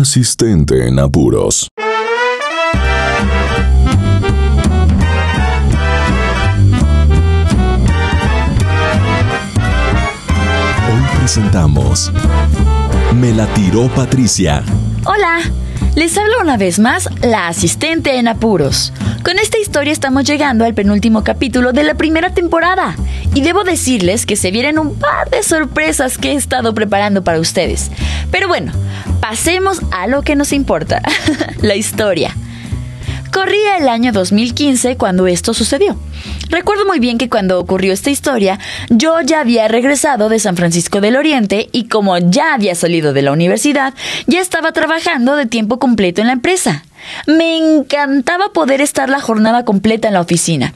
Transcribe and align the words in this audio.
Asistente 0.00 0.86
en 0.86 1.00
apuros. 1.00 1.68
Hoy 10.86 11.18
presentamos 11.18 12.12
Me 13.16 13.32
la 13.32 13.46
tiró 13.54 13.88
Patricia. 13.88 14.62
Hola, 15.04 15.40
les 15.98 16.16
hablo 16.16 16.40
una 16.40 16.56
vez 16.56 16.78
más 16.78 17.08
la 17.22 17.48
asistente 17.48 18.18
en 18.18 18.28
apuros. 18.28 18.92
Con 19.24 19.36
esta 19.40 19.58
historia 19.58 19.92
estamos 19.92 20.22
llegando 20.22 20.64
al 20.64 20.72
penúltimo 20.72 21.24
capítulo 21.24 21.72
de 21.72 21.82
la 21.82 21.94
primera 21.94 22.32
temporada 22.32 22.94
y 23.34 23.40
debo 23.40 23.64
decirles 23.64 24.24
que 24.24 24.36
se 24.36 24.52
vienen 24.52 24.78
un 24.78 24.94
par 24.94 25.28
de 25.28 25.42
sorpresas 25.42 26.16
que 26.16 26.30
he 26.30 26.34
estado 26.36 26.72
preparando 26.72 27.24
para 27.24 27.40
ustedes. 27.40 27.90
Pero 28.30 28.46
bueno, 28.46 28.70
pasemos 29.20 29.80
a 29.90 30.06
lo 30.06 30.22
que 30.22 30.36
nos 30.36 30.52
importa, 30.52 31.02
la 31.62 31.74
historia. 31.74 32.32
Corría 33.32 33.76
el 33.76 33.88
año 33.88 34.12
2015 34.12 34.96
cuando 34.96 35.26
esto 35.26 35.52
sucedió. 35.54 35.96
Recuerdo 36.48 36.86
muy 36.86 36.98
bien 36.98 37.18
que 37.18 37.28
cuando 37.28 37.60
ocurrió 37.60 37.92
esta 37.92 38.10
historia, 38.10 38.58
yo 38.88 39.20
ya 39.20 39.40
había 39.40 39.68
regresado 39.68 40.28
de 40.28 40.38
San 40.38 40.56
Francisco 40.56 41.00
del 41.00 41.16
Oriente 41.16 41.68
y 41.72 41.88
como 41.88 42.16
ya 42.18 42.54
había 42.54 42.74
salido 42.74 43.12
de 43.12 43.22
la 43.22 43.32
universidad, 43.32 43.94
ya 44.26 44.40
estaba 44.40 44.72
trabajando 44.72 45.36
de 45.36 45.46
tiempo 45.46 45.78
completo 45.78 46.20
en 46.20 46.28
la 46.28 46.32
empresa. 46.32 46.84
Me 47.26 47.56
encantaba 47.56 48.52
poder 48.52 48.80
estar 48.80 49.08
la 49.08 49.20
jornada 49.20 49.64
completa 49.64 50.08
en 50.08 50.14
la 50.14 50.20
oficina. 50.20 50.72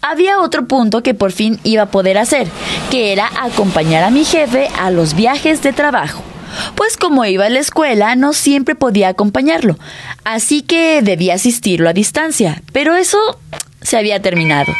Había 0.00 0.40
otro 0.40 0.68
punto 0.68 1.02
que 1.02 1.14
por 1.14 1.32
fin 1.32 1.58
iba 1.64 1.82
a 1.84 1.90
poder 1.90 2.18
hacer, 2.18 2.46
que 2.90 3.12
era 3.12 3.28
acompañar 3.42 4.04
a 4.04 4.10
mi 4.10 4.24
jefe 4.24 4.68
a 4.78 4.90
los 4.90 5.14
viajes 5.14 5.62
de 5.62 5.72
trabajo 5.72 6.22
pues 6.74 6.96
como 6.96 7.24
iba 7.24 7.46
a 7.46 7.50
la 7.50 7.58
escuela 7.58 8.14
no 8.16 8.32
siempre 8.32 8.74
podía 8.74 9.08
acompañarlo, 9.08 9.78
así 10.24 10.62
que 10.62 11.02
debía 11.02 11.34
asistirlo 11.34 11.88
a 11.88 11.92
distancia, 11.92 12.62
pero 12.72 12.94
eso 12.96 13.18
se 13.82 13.96
había 13.96 14.20
terminado. 14.20 14.72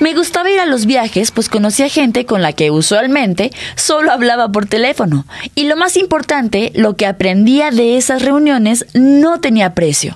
Me 0.00 0.14
gustaba 0.14 0.50
ir 0.50 0.58
a 0.60 0.66
los 0.66 0.86
viajes, 0.86 1.30
pues 1.30 1.48
conocía 1.48 1.88
gente 1.88 2.26
con 2.26 2.42
la 2.42 2.52
que 2.52 2.70
usualmente 2.70 3.52
solo 3.76 4.12
hablaba 4.12 4.50
por 4.50 4.66
teléfono. 4.66 5.26
Y 5.54 5.64
lo 5.64 5.76
más 5.76 5.96
importante, 5.96 6.72
lo 6.74 6.96
que 6.96 7.06
aprendía 7.06 7.70
de 7.70 7.96
esas 7.96 8.22
reuniones 8.22 8.86
no 8.94 9.40
tenía 9.40 9.74
precio, 9.74 10.14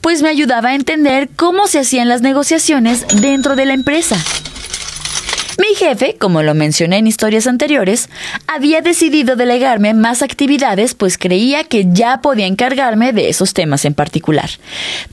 pues 0.00 0.22
me 0.22 0.28
ayudaba 0.28 0.70
a 0.70 0.74
entender 0.74 1.28
cómo 1.36 1.66
se 1.68 1.78
hacían 1.78 2.08
las 2.08 2.22
negociaciones 2.22 3.06
dentro 3.20 3.56
de 3.56 3.66
la 3.66 3.74
empresa. 3.74 4.16
Mi 5.58 5.74
jefe, 5.74 6.16
como 6.18 6.42
lo 6.42 6.54
mencioné 6.54 6.98
en 6.98 7.06
historias 7.06 7.46
anteriores, 7.46 8.10
había 8.46 8.82
decidido 8.82 9.36
delegarme 9.36 9.94
más 9.94 10.22
actividades 10.22 10.94
pues 10.94 11.16
creía 11.16 11.64
que 11.64 11.86
ya 11.90 12.20
podía 12.20 12.46
encargarme 12.46 13.12
de 13.12 13.28
esos 13.28 13.54
temas 13.54 13.84
en 13.84 13.94
particular. 13.94 14.50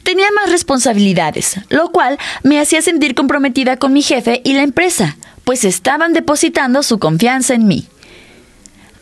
Tenía 0.04 0.28
más 0.36 0.52
responsabilidades, 0.52 1.60
lo 1.70 1.92
cual 1.92 2.18
me 2.44 2.60
hacía 2.60 2.82
sentir 2.82 3.16
comprometida 3.16 3.78
con 3.78 3.94
mi 3.94 4.02
jefe 4.02 4.42
y 4.44 4.54
la 4.54 4.64
empresa, 4.64 5.18
pues 5.46 5.64
estaban 5.64 6.14
depositando 6.14 6.84
su 6.84 7.00
confianza 7.00 7.54
en 7.54 7.68
mí. 7.68 7.88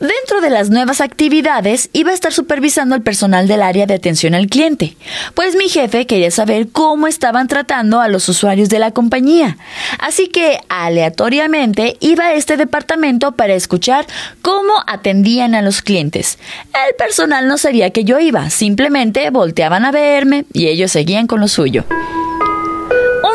Dentro 0.01 0.41
de 0.41 0.49
las 0.49 0.71
nuevas 0.71 0.99
actividades 0.99 1.91
iba 1.93 2.09
a 2.09 2.15
estar 2.15 2.33
supervisando 2.33 2.95
el 2.95 3.03
personal 3.03 3.47
del 3.47 3.61
área 3.61 3.85
de 3.85 3.93
atención 3.93 4.33
al 4.33 4.47
cliente, 4.47 4.97
pues 5.35 5.55
mi 5.55 5.69
jefe 5.69 6.07
quería 6.07 6.31
saber 6.31 6.69
cómo 6.71 7.05
estaban 7.05 7.47
tratando 7.47 8.01
a 8.01 8.07
los 8.07 8.27
usuarios 8.27 8.69
de 8.69 8.79
la 8.79 8.89
compañía. 8.89 9.57
Así 9.99 10.27
que 10.29 10.59
aleatoriamente 10.69 11.97
iba 11.99 12.25
a 12.25 12.33
este 12.33 12.57
departamento 12.57 13.33
para 13.33 13.53
escuchar 13.53 14.07
cómo 14.41 14.73
atendían 14.87 15.53
a 15.53 15.61
los 15.61 15.83
clientes. 15.83 16.39
El 16.73 16.95
personal 16.95 17.47
no 17.47 17.59
sabía 17.59 17.91
que 17.91 18.03
yo 18.03 18.19
iba, 18.19 18.49
simplemente 18.49 19.29
volteaban 19.29 19.85
a 19.85 19.91
verme 19.91 20.45
y 20.51 20.69
ellos 20.69 20.91
seguían 20.91 21.27
con 21.27 21.41
lo 21.41 21.47
suyo. 21.47 21.85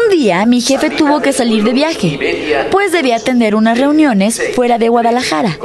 Un 0.07 0.17
día 0.17 0.47
mi 0.47 0.61
jefe 0.61 0.91
tuvo 0.91 1.21
que 1.21 1.33
salir 1.33 1.65
de 1.65 1.73
viaje, 1.73 2.67
pues 2.71 2.93
debía 2.93 3.17
atender 3.17 3.55
unas 3.55 3.79
reuniones 3.79 4.41
fuera 4.55 4.79
de 4.79 4.89
Guadalajara, 4.89 5.59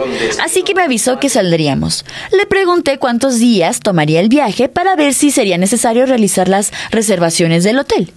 así 0.43 0.63
que 0.63 0.73
me 0.73 0.83
avisó 0.83 1.19
que 1.19 1.29
saldríamos. 1.29 2.05
Le 2.31 2.45
pregunté 2.45 2.97
cuántos 2.97 3.39
días 3.39 3.79
tomaría 3.79 4.19
el 4.19 4.29
viaje 4.29 4.69
para 4.69 4.95
ver 4.95 5.13
si 5.13 5.31
sería 5.31 5.57
necesario 5.57 6.05
realizar 6.05 6.47
las 6.47 6.71
reservaciones 6.91 7.63
del 7.63 7.79
hotel 7.79 8.11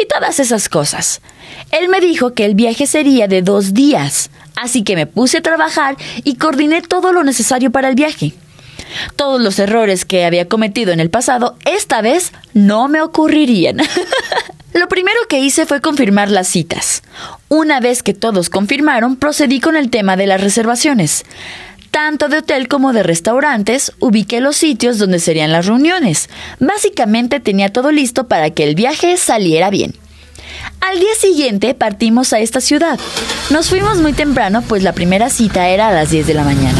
y 0.00 0.06
todas 0.06 0.40
esas 0.40 0.68
cosas. 0.68 1.20
Él 1.70 1.88
me 1.88 2.00
dijo 2.00 2.34
que 2.34 2.44
el 2.44 2.54
viaje 2.54 2.86
sería 2.86 3.28
de 3.28 3.42
dos 3.42 3.74
días, 3.74 4.30
así 4.56 4.82
que 4.82 4.96
me 4.96 5.06
puse 5.06 5.38
a 5.38 5.42
trabajar 5.42 5.96
y 6.24 6.36
coordiné 6.36 6.82
todo 6.82 7.12
lo 7.12 7.24
necesario 7.24 7.70
para 7.70 7.88
el 7.88 7.94
viaje. 7.94 8.34
Todos 9.16 9.40
los 9.40 9.58
errores 9.58 10.04
que 10.04 10.24
había 10.24 10.48
cometido 10.48 10.92
en 10.92 11.00
el 11.00 11.10
pasado, 11.10 11.56
esta 11.64 12.00
vez 12.00 12.32
no 12.54 12.88
me 12.88 13.00
ocurrirían. 13.00 13.78
Lo 14.78 14.86
primero 14.86 15.18
que 15.28 15.40
hice 15.40 15.66
fue 15.66 15.80
confirmar 15.80 16.30
las 16.30 16.46
citas. 16.46 17.02
Una 17.48 17.80
vez 17.80 18.04
que 18.04 18.14
todos 18.14 18.48
confirmaron, 18.48 19.16
procedí 19.16 19.58
con 19.58 19.74
el 19.74 19.90
tema 19.90 20.16
de 20.16 20.28
las 20.28 20.40
reservaciones. 20.40 21.24
Tanto 21.90 22.28
de 22.28 22.38
hotel 22.38 22.68
como 22.68 22.92
de 22.92 23.02
restaurantes, 23.02 23.92
ubiqué 23.98 24.40
los 24.40 24.56
sitios 24.56 24.98
donde 24.98 25.18
serían 25.18 25.50
las 25.50 25.66
reuniones. 25.66 26.30
Básicamente 26.60 27.40
tenía 27.40 27.72
todo 27.72 27.90
listo 27.90 28.28
para 28.28 28.50
que 28.50 28.62
el 28.62 28.76
viaje 28.76 29.16
saliera 29.16 29.68
bien. 29.68 29.96
Al 30.80 31.00
día 31.00 31.14
siguiente 31.18 31.74
partimos 31.74 32.32
a 32.32 32.38
esta 32.38 32.60
ciudad. 32.60 33.00
Nos 33.50 33.70
fuimos 33.70 33.98
muy 33.98 34.12
temprano, 34.12 34.62
pues 34.62 34.84
la 34.84 34.92
primera 34.92 35.28
cita 35.28 35.70
era 35.70 35.88
a 35.88 35.92
las 35.92 36.10
10 36.10 36.28
de 36.28 36.34
la 36.34 36.44
mañana. 36.44 36.78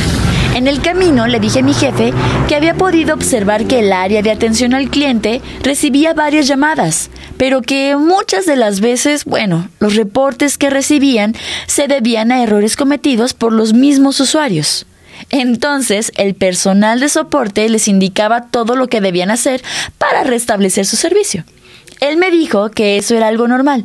En 0.54 0.66
el 0.66 0.80
camino 0.82 1.26
le 1.26 1.40
dije 1.40 1.60
a 1.60 1.62
mi 1.62 1.74
jefe 1.74 2.12
que 2.48 2.56
había 2.56 2.74
podido 2.74 3.14
observar 3.14 3.66
que 3.66 3.80
el 3.80 3.92
área 3.92 4.22
de 4.22 4.30
atención 4.30 4.74
al 4.74 4.88
cliente 4.88 5.40
recibía 5.62 6.14
varias 6.14 6.48
llamadas, 6.48 7.10
pero 7.38 7.62
que 7.62 7.96
muchas 7.96 8.44
de 8.44 8.56
las 8.56 8.80
veces, 8.80 9.24
bueno, 9.24 9.70
los 9.78 9.94
reportes 9.94 10.58
que 10.58 10.70
recibían 10.70 11.34
se 11.66 11.86
debían 11.86 12.32
a 12.32 12.42
errores 12.42 12.76
cometidos 12.76 13.32
por 13.32 13.52
los 13.52 13.72
mismos 13.72 14.20
usuarios. 14.20 14.84
Entonces, 15.30 16.12
el 16.16 16.34
personal 16.34 17.00
de 17.00 17.08
soporte 17.08 17.68
les 17.68 17.88
indicaba 17.88 18.46
todo 18.48 18.76
lo 18.76 18.88
que 18.88 19.00
debían 19.00 19.30
hacer 19.30 19.62
para 19.98 20.24
restablecer 20.24 20.84
su 20.84 20.96
servicio. 20.96 21.44
Él 22.00 22.16
me 22.16 22.30
dijo 22.30 22.70
que 22.70 22.96
eso 22.96 23.16
era 23.16 23.28
algo 23.28 23.48
normal, 23.48 23.84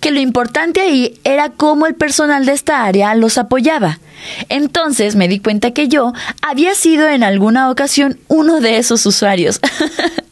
que 0.00 0.10
lo 0.10 0.20
importante 0.20 0.80
ahí 0.80 1.18
era 1.24 1.50
cómo 1.50 1.86
el 1.86 1.94
personal 1.94 2.46
de 2.46 2.52
esta 2.52 2.84
área 2.84 3.14
los 3.14 3.38
apoyaba. 3.38 3.98
Entonces 4.48 5.16
me 5.16 5.28
di 5.28 5.40
cuenta 5.40 5.72
que 5.72 5.88
yo 5.88 6.12
había 6.42 6.74
sido 6.74 7.08
en 7.08 7.22
alguna 7.22 7.70
ocasión 7.70 8.18
uno 8.28 8.60
de 8.60 8.78
esos 8.78 9.06
usuarios. 9.06 9.60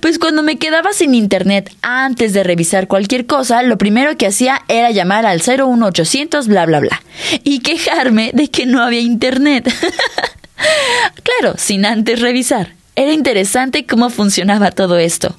Pues 0.00 0.18
cuando 0.18 0.42
me 0.42 0.58
quedaba 0.58 0.92
sin 0.92 1.14
internet 1.14 1.74
antes 1.82 2.32
de 2.32 2.42
revisar 2.42 2.88
cualquier 2.88 3.26
cosa, 3.26 3.62
lo 3.62 3.78
primero 3.78 4.16
que 4.16 4.26
hacía 4.26 4.62
era 4.68 4.90
llamar 4.90 5.26
al 5.26 5.40
01800 5.40 6.48
bla 6.48 6.66
bla 6.66 6.80
bla 6.80 7.02
y 7.42 7.60
quejarme 7.60 8.30
de 8.34 8.48
que 8.48 8.66
no 8.66 8.82
había 8.82 9.00
internet. 9.00 9.72
claro, 11.22 11.54
sin 11.58 11.84
antes 11.86 12.20
revisar. 12.20 12.72
Era 12.96 13.12
interesante 13.12 13.86
cómo 13.86 14.10
funcionaba 14.10 14.70
todo 14.70 14.98
esto. 14.98 15.36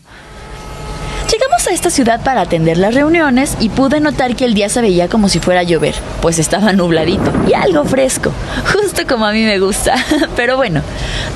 Llegamos 1.31 1.67
a 1.67 1.71
esta 1.71 1.89
ciudad 1.89 2.23
para 2.23 2.41
atender 2.41 2.77
las 2.77 2.93
reuniones 2.93 3.57
y 3.59 3.69
pude 3.69 3.99
notar 3.99 4.35
que 4.35 4.45
el 4.45 4.53
día 4.53 4.69
se 4.69 4.81
veía 4.81 5.07
como 5.07 5.27
si 5.27 5.39
fuera 5.39 5.61
a 5.61 5.63
llover, 5.63 5.95
pues 6.21 6.37
estaba 6.37 6.71
nubladito 6.71 7.33
y 7.49 7.53
algo 7.53 7.83
fresco, 7.83 8.31
justo 8.71 9.07
como 9.07 9.25
a 9.25 9.31
mí 9.31 9.43
me 9.43 9.57
gusta. 9.57 9.95
Pero 10.35 10.55
bueno, 10.55 10.81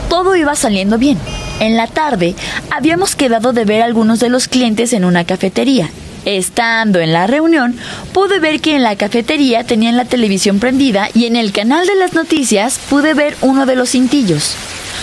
todo 0.08 0.36
iba 0.36 0.56
saliendo 0.56 1.00
bien. 1.00 1.18
En 1.60 1.76
la 1.76 1.88
tarde 1.88 2.36
habíamos 2.72 3.16
quedado 3.16 3.52
de 3.52 3.66
ver 3.66 3.82
a 3.82 3.86
algunos 3.86 4.20
de 4.20 4.30
los 4.30 4.48
clientes 4.48 4.94
en 4.94 5.04
una 5.04 5.26
cafetería. 5.26 5.90
Estando 6.26 7.00
en 7.00 7.14
la 7.14 7.28
reunión, 7.28 7.76
pude 8.14 8.40
ver 8.40 8.62
que 8.62 8.76
en 8.76 8.84
la 8.84 8.96
cafetería 8.96 9.64
tenían 9.64 9.98
la 9.98 10.06
televisión 10.06 10.60
prendida 10.60 11.10
y 11.14 11.26
en 11.26 11.36
el 11.36 11.52
canal 11.52 11.86
de 11.88 11.96
las 11.96 12.14
noticias 12.14 12.80
pude 12.90 13.14
ver 13.14 13.36
uno 13.42 13.66
de 13.66 13.76
los 13.76 13.92
cintillos. 13.92 14.56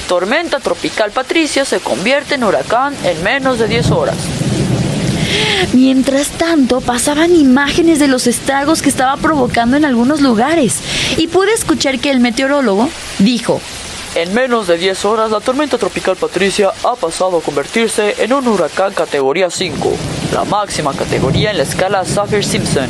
Tormenta 0.09 0.61
tropical 0.61 1.11
Patricia 1.11 1.65
se 1.65 1.81
convierte 1.81 2.37
en 2.37 2.45
huracán 2.45 2.95
en 3.05 3.23
menos 3.23 3.59
de 3.59 3.69
10 3.69 3.91
horas. 3.91 4.17
Mientras 5.73 6.29
tanto, 6.29 6.81
pasaban 6.81 7.35
imágenes 7.35 7.99
de 7.99 8.09
los 8.09 8.27
estragos 8.27 8.83
que 8.83 8.89
estaba 8.89 9.17
provocando 9.17 9.77
en 9.77 9.85
algunos 9.85 10.21
lugares 10.21 10.79
y 11.17 11.27
pude 11.27 11.53
escuchar 11.53 11.99
que 11.99 12.11
el 12.11 12.21
meteorólogo 12.21 12.89
dijo, 13.19 13.61
en 14.17 14.33
menos 14.33 14.67
de 14.67 14.79
10 14.79 15.05
horas, 15.05 15.31
la 15.31 15.41
tormenta 15.41 15.77
tropical 15.77 16.17
Patricia 16.17 16.73
ha 16.85 16.95
pasado 16.95 17.37
a 17.37 17.43
convertirse 17.43 18.15
en 18.19 18.33
un 18.33 18.49
huracán 18.49 18.95
categoría 18.95 19.51
5, 19.51 19.93
la 20.33 20.45
máxima 20.45 20.95
categoría 20.95 21.51
en 21.51 21.59
la 21.59 21.65
escala 21.65 22.03
Saffir-Simpson. 22.03 22.89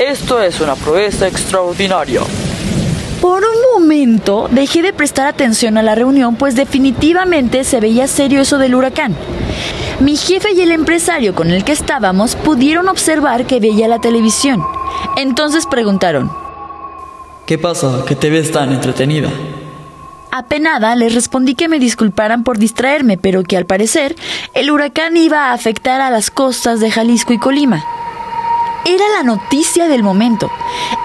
Esto 0.00 0.42
es 0.42 0.60
una 0.60 0.74
proeza 0.74 1.28
extraordinaria. 1.28 2.22
Por 3.20 3.44
un 3.44 3.80
momento 3.80 4.48
dejé 4.50 4.82
de 4.82 4.92
prestar 4.92 5.28
atención 5.28 5.78
a 5.78 5.82
la 5.82 5.94
reunión, 5.94 6.34
pues 6.34 6.56
definitivamente 6.56 7.62
se 7.62 7.78
veía 7.78 8.08
serio 8.08 8.40
eso 8.40 8.58
del 8.58 8.74
huracán. 8.74 9.14
Mi 10.00 10.16
jefe 10.16 10.54
y 10.54 10.62
el 10.62 10.72
empresario 10.72 11.36
con 11.36 11.50
el 11.52 11.62
que 11.62 11.72
estábamos 11.72 12.34
pudieron 12.34 12.88
observar 12.88 13.46
que 13.46 13.60
veía 13.60 13.86
la 13.86 14.00
televisión. 14.00 14.60
Entonces 15.16 15.66
preguntaron, 15.70 16.32
¿Qué 17.46 17.58
pasa? 17.58 18.04
¿Que 18.06 18.16
te 18.16 18.28
ves 18.28 18.50
tan 18.50 18.72
entretenida? 18.72 19.28
Apenada, 20.32 20.94
les 20.94 21.14
respondí 21.14 21.54
que 21.54 21.68
me 21.68 21.80
disculparan 21.80 22.44
por 22.44 22.58
distraerme, 22.58 23.18
pero 23.18 23.42
que 23.42 23.56
al 23.56 23.66
parecer 23.66 24.14
el 24.54 24.70
huracán 24.70 25.16
iba 25.16 25.46
a 25.46 25.52
afectar 25.52 26.00
a 26.00 26.10
las 26.10 26.30
costas 26.30 26.78
de 26.78 26.90
Jalisco 26.90 27.32
y 27.32 27.38
Colima. 27.38 27.84
Era 28.86 29.04
la 29.16 29.24
noticia 29.24 29.88
del 29.88 30.02
momento. 30.02 30.50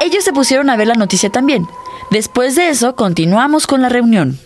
Ellos 0.01 0.23
se 0.23 0.31
pusieron 0.31 0.69
a 0.69 0.75
ver 0.75 0.87
la 0.87 0.93
noticia 0.93 1.29
también. 1.29 1.67
Después 2.11 2.55
de 2.55 2.69
eso, 2.69 2.95
continuamos 2.95 3.65
con 3.67 3.81
la 3.81 3.89
reunión. 3.89 4.39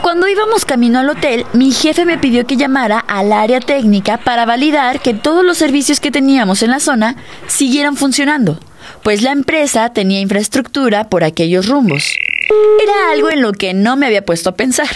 Cuando 0.00 0.28
íbamos 0.28 0.64
camino 0.64 1.00
al 1.00 1.10
hotel, 1.10 1.44
mi 1.52 1.72
jefe 1.72 2.04
me 2.04 2.18
pidió 2.18 2.46
que 2.46 2.56
llamara 2.56 2.98
al 2.98 3.32
área 3.32 3.60
técnica 3.60 4.16
para 4.16 4.46
validar 4.46 5.00
que 5.00 5.12
todos 5.12 5.44
los 5.44 5.58
servicios 5.58 6.00
que 6.00 6.10
teníamos 6.10 6.62
en 6.62 6.70
la 6.70 6.80
zona 6.80 7.16
siguieran 7.48 7.96
funcionando, 7.96 8.58
pues 9.02 9.22
la 9.22 9.32
empresa 9.32 9.92
tenía 9.92 10.20
infraestructura 10.20 11.10
por 11.10 11.22
aquellos 11.22 11.66
rumbos. 11.66 12.14
Era 12.82 13.12
algo 13.12 13.30
en 13.30 13.42
lo 13.42 13.52
que 13.52 13.74
no 13.74 13.96
me 13.96 14.06
había 14.06 14.24
puesto 14.24 14.50
a 14.50 14.56
pensar. 14.56 14.88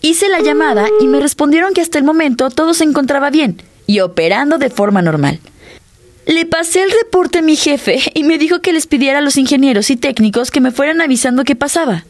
Hice 0.00 0.28
la 0.28 0.40
llamada 0.40 0.88
y 1.00 1.06
me 1.06 1.20
respondieron 1.20 1.72
que 1.72 1.80
hasta 1.80 1.98
el 1.98 2.04
momento 2.04 2.50
todo 2.50 2.74
se 2.74 2.84
encontraba 2.84 3.30
bien 3.30 3.62
y 3.86 4.00
operando 4.00 4.58
de 4.58 4.70
forma 4.70 5.02
normal. 5.02 5.40
Le 6.26 6.46
pasé 6.46 6.82
el 6.82 6.90
reporte 6.90 7.38
a 7.38 7.42
mi 7.42 7.56
jefe 7.56 8.00
y 8.14 8.22
me 8.22 8.38
dijo 8.38 8.60
que 8.60 8.72
les 8.72 8.86
pidiera 8.86 9.18
a 9.18 9.22
los 9.22 9.36
ingenieros 9.36 9.90
y 9.90 9.96
técnicos 9.96 10.50
que 10.50 10.60
me 10.60 10.70
fueran 10.70 11.00
avisando 11.00 11.44
qué 11.44 11.56
pasaba. 11.56 12.04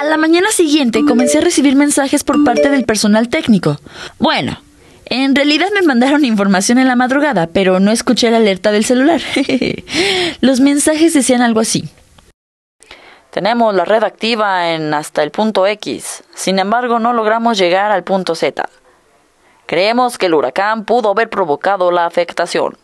A 0.00 0.04
la 0.04 0.16
mañana 0.16 0.50
siguiente 0.50 1.04
comencé 1.06 1.38
a 1.38 1.42
recibir 1.42 1.76
mensajes 1.76 2.24
por 2.24 2.42
parte 2.44 2.68
del 2.68 2.84
personal 2.84 3.28
técnico. 3.28 3.80
Bueno, 4.18 4.60
en 5.06 5.34
realidad 5.34 5.68
me 5.74 5.86
mandaron 5.86 6.24
información 6.24 6.78
en 6.78 6.88
la 6.88 6.96
madrugada, 6.96 7.46
pero 7.46 7.80
no 7.80 7.90
escuché 7.90 8.30
la 8.30 8.38
alerta 8.38 8.72
del 8.72 8.84
celular. 8.84 9.20
Los 10.40 10.60
mensajes 10.60 11.14
decían 11.14 11.42
algo 11.42 11.60
así. 11.60 11.84
Tenemos 13.32 13.74
la 13.74 13.86
red 13.86 14.04
activa 14.04 14.74
en 14.74 14.92
hasta 14.92 15.22
el 15.22 15.30
punto 15.30 15.66
X. 15.66 16.22
Sin 16.34 16.58
embargo, 16.58 16.98
no 16.98 17.14
logramos 17.14 17.56
llegar 17.56 17.90
al 17.90 18.04
punto 18.04 18.34
Z. 18.34 18.68
Creemos 19.64 20.18
que 20.18 20.26
el 20.26 20.34
huracán 20.34 20.84
pudo 20.84 21.12
haber 21.12 21.30
provocado 21.30 21.90
la 21.90 22.04
afectación. 22.04 22.76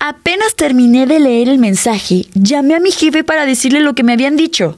Apenas 0.00 0.56
terminé 0.56 1.06
de 1.06 1.20
leer 1.20 1.48
el 1.48 1.58
mensaje, 1.58 2.26
llamé 2.34 2.74
a 2.74 2.80
mi 2.80 2.90
jefe 2.90 3.22
para 3.22 3.46
decirle 3.46 3.80
lo 3.80 3.94
que 3.94 4.02
me 4.02 4.14
habían 4.14 4.36
dicho. 4.36 4.76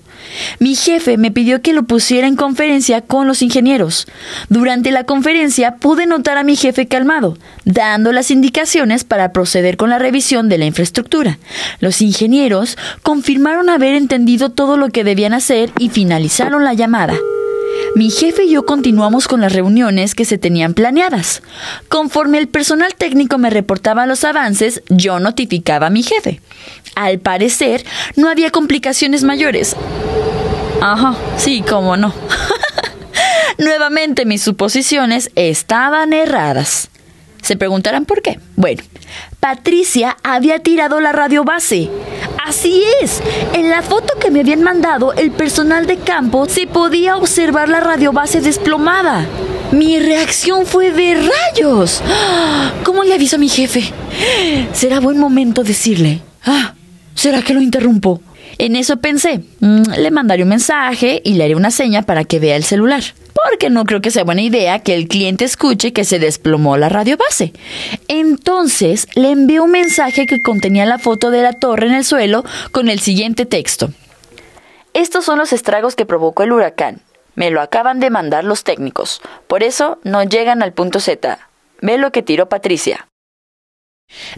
Mi 0.58 0.75
jefe 0.75 1.17
me 1.17 1.31
pidió 1.31 1.62
que 1.62 1.72
lo 1.72 1.84
pusiera 1.84 2.26
en 2.26 2.37
conferencia 2.37 3.00
con 3.00 3.26
los 3.26 3.43
ingenieros. 3.43 4.06
Durante 4.49 4.90
la 4.90 5.05
conferencia 5.05 5.76
pude 5.76 6.06
notar 6.06 6.38
a 6.38 6.44
mi 6.44 6.56
jefe 6.56 6.87
calmado, 6.87 7.37
dando 7.64 8.12
las 8.12 8.31
indicaciones 8.31 9.05
para 9.05 9.32
proceder 9.32 9.76
con 9.76 9.90
la 9.90 9.99
revisión 9.99 10.49
de 10.49 10.58
la 10.58 10.67
infraestructura. 10.67 11.38
Los 11.81 12.02
ingenieros 12.02 12.76
confirmaron 13.02 13.69
haber 13.69 13.94
entendido 13.94 14.50
todo 14.50 14.76
lo 14.76 14.90
que 14.90 15.05
debían 15.05 15.34
hacer 15.34 15.72
y 15.78 15.88
finalizaron 15.88 16.64
la 16.64 16.75
llamada. 16.75 17.14
Mi 17.96 18.11
jefe 18.11 18.44
y 18.44 18.52
yo 18.52 18.64
continuamos 18.64 19.26
con 19.26 19.40
las 19.40 19.52
reuniones 19.52 20.14
que 20.14 20.25
se 20.25 20.38
tenían 20.38 20.75
planeadas. 20.75 21.43
Conforme 21.88 22.38
el 22.38 22.46
personal 22.46 22.94
técnico 22.94 23.37
me 23.37 23.50
reportaba 23.50 24.06
los 24.06 24.25
avances, 24.25 24.82
yo 24.88 25.19
notificaba 25.19 25.88
a 25.88 25.90
mi 25.90 26.02
jefe. 26.02 26.40
Al 26.94 27.19
parecer, 27.19 27.84
no 28.16 28.28
había 28.28 28.50
complicaciones 28.50 29.25
mayores. 29.25 29.76
Ajá, 30.81 31.14
sí, 31.37 31.62
cómo 31.69 31.96
no. 31.96 32.12
Nuevamente 33.58 34.25
mis 34.25 34.42
suposiciones 34.42 35.31
estaban 35.34 36.12
erradas. 36.12 36.88
Se 37.42 37.56
preguntarán 37.56 38.04
por 38.04 38.22
qué. 38.22 38.38
Bueno, 38.56 38.82
Patricia 39.38 40.16
había 40.22 40.58
tirado 40.60 41.00
la 41.00 41.12
radio 41.12 41.44
base. 41.44 41.90
Así 42.46 42.82
es. 43.02 43.22
En 43.54 43.70
la 43.70 43.82
foto 43.82 44.14
que 44.19 44.31
me 44.31 44.40
habían 44.40 44.62
mandado 44.62 45.12
el 45.14 45.31
personal 45.31 45.87
de 45.87 45.98
campo 45.98 46.46
se 46.46 46.66
podía 46.66 47.16
observar 47.16 47.69
la 47.69 47.81
radiobase 47.81 48.40
desplomada. 48.40 49.26
Mi 49.72 49.98
reacción 49.98 50.66
fue 50.66 50.90
de 50.90 51.14
rayos. 51.14 52.02
¿Cómo 52.84 53.04
le 53.04 53.14
aviso 53.14 53.37
a 53.37 53.38
mi 53.38 53.48
jefe? 53.48 53.92
Será 54.72 55.00
buen 55.00 55.19
momento 55.19 55.62
decirle. 55.62 56.22
Ah, 56.44 56.75
¿será 57.15 57.43
que 57.43 57.55
lo 57.55 57.61
interrumpo? 57.61 58.21
En 58.59 58.77
eso 58.77 58.99
pensé, 58.99 59.41
mm, 59.61 59.83
le 59.99 60.11
mandaré 60.11 60.43
un 60.43 60.49
mensaje 60.49 61.23
y 61.25 61.35
le 61.35 61.45
haré 61.45 61.55
una 61.55 61.71
seña 61.71 62.03
para 62.03 62.25
que 62.25 62.39
vea 62.39 62.57
el 62.57 62.65
celular 62.65 63.03
porque 63.45 63.71
no 63.71 63.85
creo 63.85 64.01
que 64.01 64.11
sea 64.11 64.25
buena 64.25 64.43
idea 64.43 64.81
que 64.81 64.95
el 64.95 65.09
cliente 65.09 65.45
escuche 65.45 65.93
que 65.93 66.05
se 66.05 66.19
desplomó 66.19 66.77
la 66.77 66.89
radio 66.89 67.17
base. 67.17 67.53
Entonces 68.09 69.07
le 69.15 69.31
envié 69.31 69.61
un 69.61 69.71
mensaje 69.71 70.27
que 70.27 70.43
contenía 70.43 70.87
la 70.87 70.99
foto 70.99 71.31
de 71.31 71.43
la 71.43 71.53
torre 71.53 71.87
en 71.87 71.95
el 71.95 72.05
suelo 72.05 72.45
con 72.73 72.89
el 72.89 73.01
siguiente 73.01 73.47
texto. 73.47 73.91
Estos 74.93 75.25
son 75.25 75.39
los 75.39 75.53
estragos 75.53 75.95
que 75.95 76.07
provocó 76.07 76.43
el 76.43 76.53
huracán. 76.53 77.01
Me 77.35 77.51
lo 77.51 77.61
acaban 77.61 78.01
de 78.01 78.11
mandar 78.11 78.45
los 78.45 78.65
técnicos. 78.65 79.21
Por 79.47 79.62
eso 79.62 79.99
no 80.03 80.23
llegan 80.25 80.62
al 80.62 80.73
punto 80.73 81.01
Z. 81.01 81.39
Ve 81.81 81.97
lo 81.97 82.11
que 82.12 82.23
tiró 82.23 82.49
Patricia. 82.49 83.10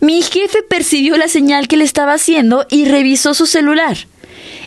Mi 0.00 0.22
jefe 0.22 0.62
percibió 0.62 1.16
la 1.16 1.28
señal 1.28 1.68
que 1.68 1.76
le 1.76 1.84
estaba 1.84 2.14
haciendo 2.14 2.66
y 2.70 2.84
revisó 2.84 3.34
su 3.34 3.46
celular. 3.46 3.96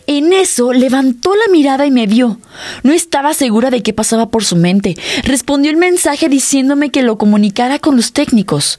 En 0.06 0.32
eso 0.32 0.72
levantó 0.72 1.34
la 1.34 1.50
mirada 1.50 1.84
y 1.84 1.90
me 1.90 2.06
vio. 2.06 2.38
No 2.84 2.92
estaba 2.92 3.34
segura 3.34 3.70
de 3.70 3.82
qué 3.82 3.92
pasaba 3.92 4.30
por 4.30 4.44
su 4.44 4.54
mente. 4.54 4.96
Respondió 5.24 5.70
el 5.70 5.76
mensaje 5.76 6.28
diciéndome 6.28 6.90
que 6.90 7.02
lo 7.02 7.18
comunicara 7.18 7.80
con 7.80 7.96
los 7.96 8.12
técnicos. 8.12 8.78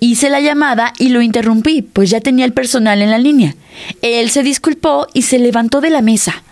Hice 0.00 0.30
la 0.30 0.40
llamada 0.40 0.92
y 0.98 1.10
lo 1.10 1.22
interrumpí, 1.22 1.82
pues 1.82 2.10
ya 2.10 2.20
tenía 2.20 2.44
el 2.44 2.52
personal 2.52 3.02
en 3.02 3.10
la 3.10 3.18
línea. 3.18 3.54
Él 4.02 4.30
se 4.30 4.42
disculpó 4.42 5.06
y 5.14 5.22
se 5.22 5.38
levantó 5.38 5.80
de 5.80 5.90
la 5.90 6.02
mesa. 6.02 6.42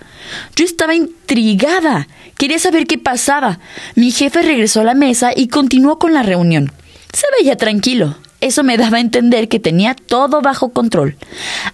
Yo 0.54 0.64
estaba 0.64 0.94
intrigada. 0.94 2.06
Quería 2.38 2.60
saber 2.60 2.86
qué 2.86 2.98
pasaba. 2.98 3.58
Mi 3.96 4.12
jefe 4.12 4.42
regresó 4.42 4.80
a 4.80 4.84
la 4.84 4.94
mesa 4.94 5.32
y 5.34 5.48
continuó 5.48 5.98
con 5.98 6.14
la 6.14 6.22
reunión. 6.22 6.72
Se 7.12 7.26
veía 7.38 7.56
tranquilo. 7.56 8.16
Eso 8.42 8.64
me 8.64 8.76
daba 8.76 8.96
a 8.96 9.00
entender 9.00 9.48
que 9.48 9.60
tenía 9.60 9.94
todo 9.94 10.42
bajo 10.42 10.70
control. 10.70 11.16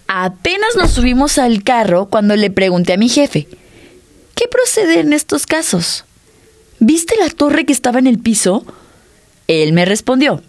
Apenas 0.06 0.76
nos 0.76 0.90
subimos 0.90 1.38
al 1.38 1.62
carro 1.62 2.08
cuando 2.10 2.36
le 2.36 2.50
pregunté 2.50 2.92
a 2.92 2.98
mi 2.98 3.08
jefe, 3.08 3.48
¿qué 4.34 4.44
procede 4.48 5.00
en 5.00 5.14
estos 5.14 5.46
casos? 5.46 6.04
¿Viste 6.78 7.16
la 7.18 7.30
torre 7.30 7.64
que 7.64 7.72
estaba 7.72 7.98
en 7.98 8.06
el 8.06 8.18
piso? 8.18 8.66
Él 9.46 9.72
me 9.72 9.86
respondió, 9.86 10.42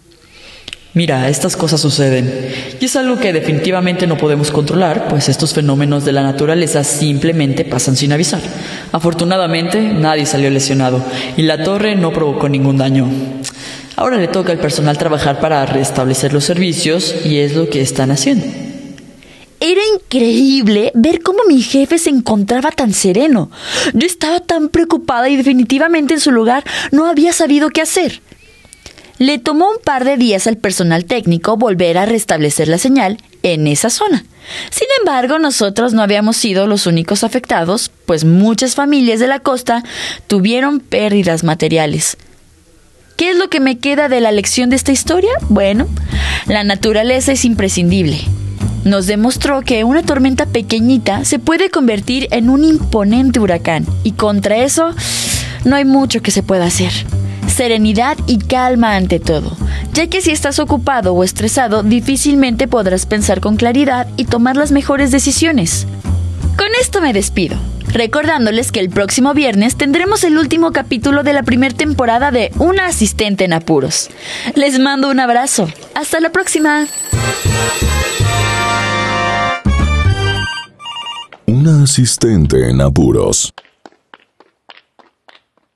Mira, 0.92 1.28
estas 1.28 1.56
cosas 1.56 1.80
suceden 1.80 2.52
y 2.80 2.84
es 2.84 2.96
algo 2.96 3.16
que 3.18 3.32
definitivamente 3.32 4.08
no 4.08 4.18
podemos 4.18 4.50
controlar, 4.50 5.06
pues 5.08 5.28
estos 5.28 5.54
fenómenos 5.54 6.04
de 6.04 6.10
la 6.10 6.24
naturaleza 6.24 6.82
simplemente 6.82 7.64
pasan 7.64 7.96
sin 7.96 8.12
avisar. 8.12 8.42
Afortunadamente, 8.90 9.80
nadie 9.80 10.26
salió 10.26 10.50
lesionado 10.50 11.02
y 11.36 11.42
la 11.42 11.62
torre 11.62 11.94
no 11.94 12.12
provocó 12.12 12.48
ningún 12.48 12.76
daño. 12.76 13.08
Ahora 14.00 14.16
le 14.16 14.28
toca 14.28 14.50
al 14.50 14.58
personal 14.58 14.96
trabajar 14.96 15.40
para 15.40 15.66
restablecer 15.66 16.32
los 16.32 16.44
servicios 16.44 17.14
y 17.22 17.36
es 17.40 17.54
lo 17.54 17.68
que 17.68 17.82
están 17.82 18.10
haciendo. 18.10 18.46
Era 19.60 19.82
increíble 19.94 20.90
ver 20.94 21.22
cómo 21.22 21.40
mi 21.46 21.60
jefe 21.60 21.98
se 21.98 22.08
encontraba 22.08 22.70
tan 22.70 22.94
sereno. 22.94 23.50
Yo 23.92 24.06
estaba 24.06 24.40
tan 24.40 24.70
preocupada 24.70 25.28
y 25.28 25.36
definitivamente 25.36 26.14
en 26.14 26.20
su 26.20 26.30
lugar 26.30 26.64
no 26.92 27.04
había 27.04 27.34
sabido 27.34 27.68
qué 27.68 27.82
hacer. 27.82 28.22
Le 29.18 29.38
tomó 29.38 29.70
un 29.70 29.82
par 29.84 30.06
de 30.06 30.16
días 30.16 30.46
al 30.46 30.56
personal 30.56 31.04
técnico 31.04 31.58
volver 31.58 31.98
a 31.98 32.06
restablecer 32.06 32.68
la 32.68 32.78
señal 32.78 33.18
en 33.42 33.66
esa 33.66 33.90
zona. 33.90 34.24
Sin 34.70 34.88
embargo, 35.00 35.38
nosotros 35.38 35.92
no 35.92 36.00
habíamos 36.00 36.38
sido 36.38 36.66
los 36.66 36.86
únicos 36.86 37.22
afectados, 37.22 37.90
pues 38.06 38.24
muchas 38.24 38.74
familias 38.74 39.20
de 39.20 39.26
la 39.26 39.40
costa 39.40 39.84
tuvieron 40.26 40.80
pérdidas 40.80 41.44
materiales. 41.44 42.16
¿Qué 43.20 43.32
es 43.32 43.36
lo 43.36 43.50
que 43.50 43.60
me 43.60 43.76
queda 43.76 44.08
de 44.08 44.22
la 44.22 44.32
lección 44.32 44.70
de 44.70 44.76
esta 44.76 44.92
historia? 44.92 45.28
Bueno, 45.50 45.86
la 46.46 46.64
naturaleza 46.64 47.32
es 47.32 47.44
imprescindible. 47.44 48.18
Nos 48.84 49.06
demostró 49.06 49.60
que 49.60 49.84
una 49.84 50.02
tormenta 50.02 50.46
pequeñita 50.46 51.26
se 51.26 51.38
puede 51.38 51.68
convertir 51.68 52.28
en 52.30 52.48
un 52.48 52.64
imponente 52.64 53.38
huracán 53.38 53.84
y 54.04 54.12
contra 54.12 54.56
eso 54.56 54.94
no 55.66 55.76
hay 55.76 55.84
mucho 55.84 56.22
que 56.22 56.30
se 56.30 56.42
pueda 56.42 56.64
hacer. 56.64 56.92
Serenidad 57.46 58.16
y 58.26 58.38
calma 58.38 58.96
ante 58.96 59.20
todo, 59.20 59.54
ya 59.92 60.06
que 60.06 60.22
si 60.22 60.30
estás 60.30 60.58
ocupado 60.58 61.12
o 61.12 61.22
estresado 61.22 61.82
difícilmente 61.82 62.68
podrás 62.68 63.04
pensar 63.04 63.42
con 63.42 63.56
claridad 63.56 64.08
y 64.16 64.24
tomar 64.24 64.56
las 64.56 64.72
mejores 64.72 65.10
decisiones. 65.10 65.86
Con 66.56 66.68
esto 66.80 67.02
me 67.02 67.12
despido 67.12 67.58
recordándoles 67.92 68.72
que 68.72 68.80
el 68.80 68.90
próximo 68.90 69.34
viernes 69.34 69.76
tendremos 69.76 70.24
el 70.24 70.38
último 70.38 70.72
capítulo 70.72 71.22
de 71.22 71.32
la 71.32 71.42
primera 71.42 71.74
temporada 71.74 72.30
de 72.30 72.50
Una 72.58 72.86
asistente 72.86 73.44
en 73.44 73.52
apuros. 73.52 74.10
Les 74.54 74.78
mando 74.78 75.10
un 75.10 75.20
abrazo. 75.20 75.68
Hasta 75.94 76.20
la 76.20 76.30
próxima. 76.30 76.86
Una 81.46 81.82
asistente 81.82 82.70
en 82.70 82.80
apuros. 82.80 83.52